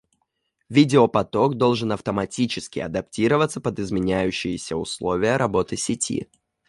[0.67, 6.27] Видеопоток должен автоматически адаптироваться под изменяющиеся условия работы сети